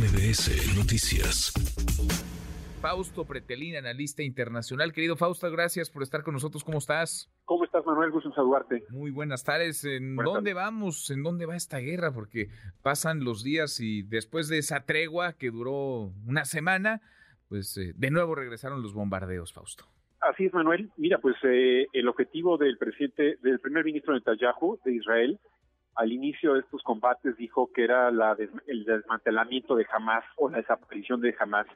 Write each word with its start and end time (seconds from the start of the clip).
MBS 0.00 0.78
Noticias. 0.78 1.52
Fausto 2.80 3.26
Pretelín, 3.26 3.76
analista 3.76 4.22
internacional. 4.22 4.94
Querido 4.94 5.14
Fausto, 5.14 5.50
gracias 5.50 5.90
por 5.90 6.02
estar 6.02 6.22
con 6.22 6.32
nosotros. 6.32 6.64
¿Cómo 6.64 6.78
estás? 6.78 7.30
¿Cómo 7.44 7.64
estás, 7.66 7.84
Manuel? 7.84 8.10
Gusto 8.10 8.30
en 8.30 8.34
saludarte. 8.34 8.84
Muy 8.88 9.10
buenas 9.10 9.44
tardes. 9.44 9.84
¿En 9.84 10.16
dónde 10.16 10.54
vamos? 10.54 11.10
¿En 11.10 11.22
dónde 11.22 11.44
va 11.44 11.54
esta 11.54 11.80
guerra? 11.80 12.12
Porque 12.14 12.48
pasan 12.82 13.24
los 13.24 13.44
días 13.44 13.78
y 13.80 14.00
después 14.02 14.48
de 14.48 14.56
esa 14.56 14.86
tregua 14.86 15.34
que 15.34 15.50
duró 15.50 16.14
una 16.26 16.46
semana, 16.46 17.02
pues 17.50 17.76
eh, 17.76 17.92
de 17.94 18.10
nuevo 18.10 18.34
regresaron 18.34 18.80
los 18.80 18.94
bombardeos, 18.94 19.52
Fausto. 19.52 19.84
Así 20.22 20.46
es, 20.46 20.54
Manuel. 20.54 20.90
Mira, 20.96 21.18
pues 21.18 21.36
eh, 21.42 21.88
el 21.92 22.08
objetivo 22.08 22.56
del 22.56 22.78
presidente, 22.78 23.36
del 23.42 23.60
primer 23.60 23.84
ministro 23.84 24.14
Netanyahu 24.14 24.78
de 24.82 24.94
Israel, 24.94 25.38
al 25.94 26.12
inicio 26.12 26.54
de 26.54 26.60
estos 26.60 26.82
combates 26.82 27.36
dijo 27.36 27.70
que 27.72 27.84
era 27.84 28.10
la 28.10 28.36
el 28.66 28.84
desmantelamiento 28.84 29.74
de 29.76 29.86
Hamas 29.92 30.24
o 30.36 30.48
la 30.48 30.58
desaparición 30.58 31.20
de 31.20 31.34
Hamas. 31.38 31.66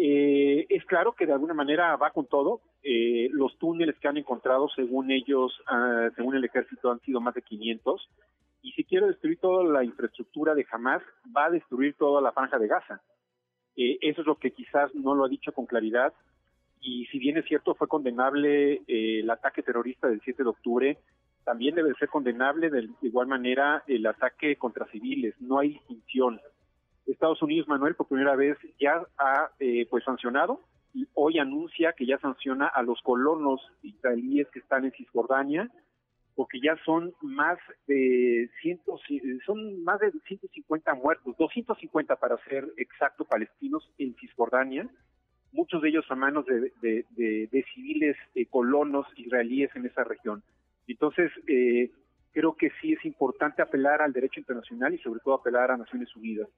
Eh, 0.00 0.66
es 0.68 0.84
claro 0.84 1.12
que 1.12 1.26
de 1.26 1.32
alguna 1.32 1.54
manera 1.54 1.96
va 1.96 2.12
con 2.12 2.26
todo. 2.26 2.60
Eh, 2.84 3.28
los 3.32 3.58
túneles 3.58 3.98
que 3.98 4.06
han 4.06 4.16
encontrado, 4.16 4.68
según 4.68 5.10
ellos, 5.10 5.60
ah, 5.66 6.08
según 6.14 6.36
el 6.36 6.44
ejército, 6.44 6.92
han 6.92 7.00
sido 7.00 7.20
más 7.20 7.34
de 7.34 7.42
500. 7.42 8.08
Y 8.62 8.72
si 8.72 8.84
quiere 8.84 9.08
destruir 9.08 9.38
toda 9.40 9.64
la 9.64 9.82
infraestructura 9.82 10.54
de 10.54 10.64
Hamas, 10.70 11.02
va 11.36 11.46
a 11.46 11.50
destruir 11.50 11.94
toda 11.94 12.20
la 12.20 12.30
franja 12.30 12.58
de 12.58 12.68
Gaza. 12.68 13.02
Eh, 13.76 13.98
eso 14.02 14.20
es 14.20 14.26
lo 14.26 14.36
que 14.36 14.52
quizás 14.52 14.94
no 14.94 15.16
lo 15.16 15.24
ha 15.24 15.28
dicho 15.28 15.52
con 15.52 15.66
claridad. 15.66 16.12
Y 16.80 17.06
si 17.06 17.18
bien 17.18 17.36
es 17.36 17.44
cierto, 17.46 17.74
fue 17.74 17.88
condenable 17.88 18.82
el 18.86 19.28
ataque 19.28 19.64
terrorista 19.64 20.06
del 20.06 20.20
7 20.20 20.44
de 20.44 20.48
octubre, 20.48 20.98
también 21.48 21.74
debe 21.74 21.94
ser 21.94 22.10
condenable 22.10 22.68
de 22.68 22.90
igual 23.00 23.26
manera 23.26 23.82
el 23.86 24.04
ataque 24.04 24.56
contra 24.56 24.86
civiles. 24.88 25.34
No 25.40 25.58
hay 25.58 25.70
distinción. 25.70 26.38
Estados 27.06 27.40
Unidos, 27.40 27.66
Manuel, 27.66 27.94
por 27.94 28.06
primera 28.06 28.36
vez 28.36 28.58
ya 28.78 29.00
ha 29.16 29.50
eh, 29.58 29.86
pues 29.88 30.04
sancionado 30.04 30.60
y 30.92 31.08
hoy 31.14 31.38
anuncia 31.38 31.94
que 31.94 32.04
ya 32.04 32.18
sanciona 32.18 32.66
a 32.66 32.82
los 32.82 33.00
colonos 33.00 33.62
israelíes 33.80 34.46
que 34.50 34.58
están 34.58 34.84
en 34.84 34.92
Cisjordania, 34.92 35.70
porque 36.34 36.60
ya 36.60 36.76
son 36.84 37.14
más 37.22 37.56
de 37.86 38.50
cientos, 38.60 39.00
son 39.46 39.82
más 39.84 40.00
de 40.00 40.12
150 40.26 40.94
muertos, 40.96 41.34
250 41.38 42.14
para 42.16 42.36
ser 42.44 42.68
exacto 42.76 43.24
palestinos 43.24 43.90
en 43.96 44.14
Cisjordania, 44.16 44.86
muchos 45.52 45.80
de 45.80 45.88
ellos 45.88 46.04
a 46.10 46.14
manos 46.14 46.44
de, 46.44 46.72
de, 46.82 47.64
civiles 47.74 48.18
eh, 48.34 48.44
colonos 48.44 49.06
israelíes 49.16 49.74
en 49.76 49.86
esa 49.86 50.04
región. 50.04 50.42
Entonces, 50.92 51.30
eh, 51.46 51.90
creo 52.32 52.56
que 52.56 52.70
sí 52.80 52.92
es 52.92 53.04
importante 53.04 53.62
apelar 53.62 54.02
al 54.02 54.12
derecho 54.12 54.40
internacional 54.40 54.94
y 54.94 54.98
sobre 54.98 55.20
todo 55.20 55.34
apelar 55.34 55.70
a 55.70 55.76
Naciones 55.76 56.14
Unidas. 56.16 56.48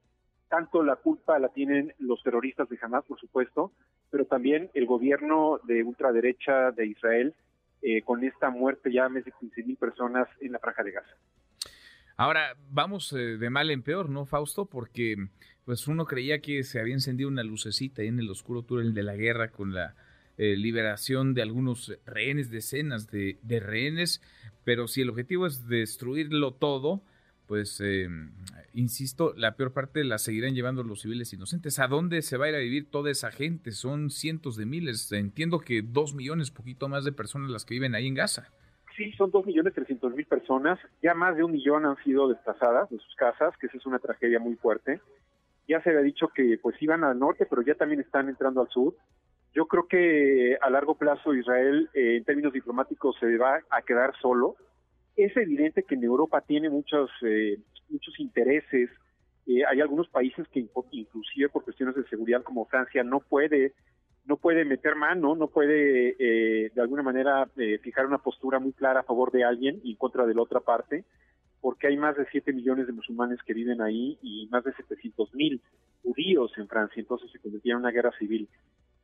Tanto 0.49 0.83
la 0.83 0.97
culpa 0.97 1.39
la 1.39 1.49
tienen 1.49 1.95
los 1.99 2.23
terroristas 2.23 2.69
de 2.69 2.79
Hamas, 2.83 3.05
por 3.05 3.21
supuesto, 3.21 3.73
pero 4.11 4.25
también 4.25 4.71
el 4.75 4.87
gobierno 4.87 5.61
de 5.65 5.85
ultraderecha 5.85 6.73
de 6.73 6.87
Israel 6.87 7.35
eh, 7.83 8.03
con 8.03 8.25
esta 8.25 8.51
muerte 8.51 8.93
ya 8.93 9.09
de 9.09 9.23
15 9.23 9.63
mil 9.63 9.77
personas 9.77 10.29
en 10.41 10.53
la 10.53 10.59
franja 10.59 10.83
de 10.83 10.93
Gaza. 10.93 11.17
Ahora, 12.17 12.55
vamos 12.69 13.13
eh, 13.15 13.39
de 13.39 13.49
mal 13.49 13.71
en 13.71 13.83
peor, 13.83 14.11
¿no, 14.11 14.27
Fausto? 14.27 14.67
Porque 14.67 15.17
pues 15.65 15.89
uno 15.89 16.05
creía 16.05 16.41
que 16.41 16.63
se 16.65 16.79
había 16.79 16.93
encendido 16.93 17.31
una 17.31 17.43
lucecita 17.43 18.03
ahí 18.03 18.09
en 18.09 18.19
el 18.19 18.29
oscuro 18.29 18.63
túnel 18.63 18.93
de 18.93 19.03
la 19.03 19.15
guerra 19.15 19.51
con 19.51 19.73
la 19.73 19.95
eh, 20.43 20.57
liberación 20.57 21.35
de 21.35 21.43
algunos 21.43 21.95
rehenes, 22.07 22.51
decenas 22.51 23.11
de, 23.11 23.37
rehenes, 23.47 24.23
pero 24.65 24.89
si 24.89 25.03
el 25.03 25.11
objetivo 25.11 25.47
es 25.47 25.69
destruirlo 25.69 26.53
todo, 26.55 27.03
pues, 27.47 27.79
eh, 27.85 28.09
insisto, 28.73 29.35
la 29.37 29.55
peor 29.57 29.75
parte 29.75 30.03
la 30.03 30.17
seguirán 30.17 30.55
llevando 30.55 30.83
los 30.83 31.03
civiles 31.03 31.31
inocentes. 31.35 31.79
¿A 31.79 31.89
dónde 31.89 32.23
se 32.23 32.39
va 32.39 32.47
a 32.47 32.49
ir 32.49 32.55
a 32.55 32.61
vivir 32.61 32.91
toda 32.91 33.11
esa 33.11 33.31
gente? 33.31 33.73
Son 33.73 34.09
cientos 34.09 34.57
de 34.57 34.65
miles. 34.65 35.13
Entiendo 35.13 35.59
que 35.59 35.83
dos 35.83 36.15
millones, 36.15 36.51
poquito 36.51 36.89
más 36.89 37.05
de 37.05 37.13
personas 37.13 37.51
las 37.51 37.67
que 37.67 37.75
viven 37.75 37.95
ahí 37.95 38.07
en 38.07 38.15
Gaza. 38.15 38.49
Sí, 38.97 39.13
son 39.19 39.31
dos 39.31 39.45
millones 39.45 39.75
trescientos 39.75 40.15
mil 40.15 40.25
personas. 40.25 40.79
Ya 41.03 41.13
más 41.13 41.37
de 41.37 41.45
un 41.45 41.53
millón 41.53 41.85
han 41.85 42.03
sido 42.03 42.29
desplazadas 42.29 42.89
de 42.89 42.97
sus 42.97 43.15
casas, 43.15 43.55
que 43.59 43.67
esa 43.67 43.77
es 43.77 43.85
una 43.85 43.99
tragedia 43.99 44.39
muy 44.39 44.55
fuerte. 44.55 45.03
Ya 45.69 45.83
se 45.83 45.91
había 45.91 46.01
dicho 46.01 46.29
que 46.29 46.59
pues 46.63 46.81
iban 46.81 47.05
al 47.05 47.19
norte, 47.19 47.45
pero 47.45 47.61
ya 47.61 47.75
también 47.75 48.01
están 48.01 48.31
entrando 48.31 48.63
al 48.63 48.71
sur. 48.71 48.95
Yo 49.53 49.67
creo 49.67 49.89
que 49.89 50.57
a 50.61 50.71
largo 50.71 50.95
plazo 50.95 51.35
Israel, 51.35 51.91
eh, 51.93 52.17
en 52.17 52.25
términos 52.25 52.53
diplomáticos, 52.53 53.17
se 53.19 53.37
va 53.37 53.61
a 53.71 53.83
quedar 53.83 54.15
solo. 54.21 54.55
Es 55.17 55.37
evidente 55.37 55.83
que 55.83 55.97
en 55.97 56.05
Europa 56.05 56.41
tiene 56.41 56.71
muchos, 56.71 57.11
eh, 57.23 57.59
muchos 57.89 58.19
intereses. 58.21 58.91
Eh, 59.47 59.65
hay 59.69 59.81
algunos 59.81 60.09
países 60.09 60.47
que 60.49 60.61
inclusive 60.93 61.49
por 61.49 61.65
cuestiones 61.65 61.97
de 61.97 62.05
seguridad 62.05 62.45
como 62.45 62.67
Francia 62.67 63.03
no 63.03 63.21
puede 63.21 63.73
no 64.27 64.37
puede 64.37 64.65
meter 64.65 64.95
mano, 64.95 65.35
no 65.35 65.49
puede 65.49 66.15
de 66.15 66.81
alguna 66.81 67.03
manera 67.03 67.49
fijar 67.83 68.07
una 68.07 68.19
postura 68.19 68.61
muy 68.61 68.73
clara 68.73 69.01
a 69.01 69.03
favor 69.03 69.33
de 69.33 69.43
alguien 69.43 69.81
y 69.83 69.93
en 69.93 69.97
contra 69.97 70.27
de 70.27 70.35
la 70.35 70.43
otra 70.43 70.61
parte, 70.61 71.05
porque 71.61 71.89
hay 71.89 71.97
más 71.97 72.17
de 72.17 72.27
7 72.31 72.53
millones 72.53 72.87
de 72.87 72.93
musulmanes 72.93 73.43
que 73.45 73.55
viven 73.55 73.81
ahí 73.81 74.19
y 74.23 74.47
más 74.53 74.63
de 74.63 74.75
700 74.75 75.35
mil 75.35 75.61
judíos 76.03 76.53
en 76.59 76.69
Francia, 76.69 77.01
entonces 77.01 77.31
se 77.33 77.41
convertía 77.41 77.73
en 77.73 77.81
una 77.81 77.91
guerra 77.91 78.13
civil 78.19 78.47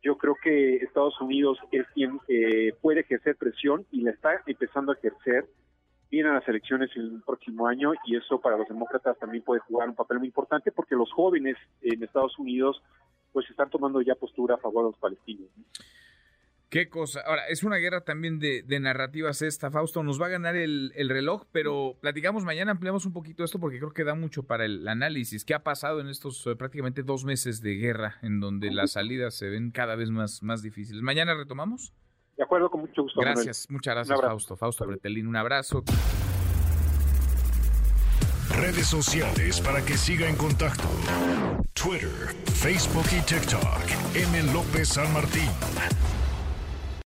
yo 0.03 0.17
creo 0.17 0.37
que 0.43 0.77
Estados 0.77 1.21
Unidos 1.21 1.59
es 1.73 1.87
quien 1.95 2.21
eh, 2.29 2.73
puede 2.81 3.01
ejercer 3.01 3.37
presión 3.37 3.87
y 3.91 4.03
la 4.03 4.13
está 4.13 4.43
empezando 4.47 4.93
a 4.93 4.95
ejercer. 4.95 5.47
Vienen 6.11 6.35
las 6.35 6.47
elecciones 6.47 6.91
el 6.95 7.23
próximo 7.27 7.67
año 7.67 7.93
y 8.05 8.17
eso 8.17 8.41
para 8.41 8.57
los 8.57 8.69
demócratas 8.69 9.19
también 9.19 9.43
puede 9.43 9.61
jugar 9.61 9.89
un 9.89 9.97
papel 9.97 10.19
muy 10.19 10.29
importante 10.29 10.71
porque 10.71 10.95
los 10.95 11.11
jóvenes 11.13 11.57
en 11.83 12.03
Estados 12.03 12.39
Unidos 12.39 12.81
pues 13.33 13.51
están 13.51 13.69
tomando 13.69 14.01
ya 14.01 14.15
postura 14.15 14.55
a 14.55 14.59
favor 14.59 14.85
de 14.85 14.91
los 14.93 15.01
palestinos. 15.01 15.49
Qué 16.69 16.89
cosa. 16.89 17.21
Ahora, 17.21 17.47
es 17.49 17.63
una 17.63 17.77
guerra 17.77 18.01
también 18.03 18.41
de, 18.41 18.65
narrativas 18.81 19.41
esta, 19.41 19.71
Fausto. 19.71 20.03
Nos 20.03 20.21
va 20.21 20.27
a 20.27 20.31
ganar 20.31 20.57
el, 20.57 20.93
reloj, 21.09 21.45
pero 21.53 21.97
platicamos 22.01 22.45
mañana, 22.45 22.73
ampliamos 22.73 23.07
un 23.07 23.13
poquito 23.13 23.45
esto 23.45 23.61
porque 23.61 23.79
creo 23.79 23.93
que 23.93 24.03
da 24.03 24.15
mucho 24.15 24.43
para 24.43 24.65
el 24.65 24.87
análisis. 24.89 25.45
¿Qué 25.45 25.55
ha 25.55 25.63
pasado 25.63 26.01
en 26.01 26.09
estos 26.09 26.45
eh, 26.47 26.57
prácticamente 26.57 27.05
dos 27.05 27.25
meses 27.25 27.63
de 27.63 27.77
guerra 27.77 28.17
en 28.23 28.41
donde 28.41 28.73
las 28.73 28.93
salidas 28.93 29.35
se 29.35 29.49
ven 29.49 29.71
cada 29.71 29.95
vez 29.95 30.11
más, 30.11 30.43
más 30.43 30.61
difíciles? 30.63 31.03
¿Mañana 31.03 31.35
retomamos? 31.35 31.95
De 32.37 32.43
acuerdo, 32.43 32.69
con 32.69 32.81
mucho 32.81 33.03
gusto. 33.03 33.21
Gracias, 33.21 33.67
muchas 33.71 33.95
gracias, 33.95 34.21
Fausto. 34.21 34.57
Fausto 34.57 34.87
Bretelín, 34.87 35.29
un 35.29 35.37
abrazo. 35.37 35.85
Redes 38.51 38.87
sociales 38.89 39.61
para 39.61 39.85
que 39.85 39.97
siga 39.97 40.29
en 40.29 40.37
contacto: 40.37 40.89
Twitter, 41.75 42.35
Facebook 42.55 43.07
y 43.13 43.23
TikTok. 43.25 44.17
M. 44.17 44.53
López 44.53 44.89
San 44.89 45.13
Martín. 45.13 45.49